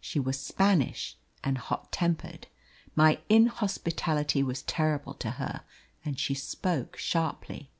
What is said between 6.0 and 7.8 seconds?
and she spoke sharply.